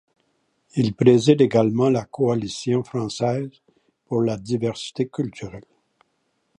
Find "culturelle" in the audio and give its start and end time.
5.07-5.61